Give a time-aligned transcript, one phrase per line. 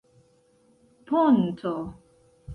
[1.05, 1.71] ponto